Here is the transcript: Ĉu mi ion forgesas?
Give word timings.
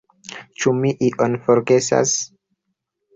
Ĉu 0.61 0.71
mi 0.77 0.93
ion 1.07 1.37
forgesas? 1.43 2.15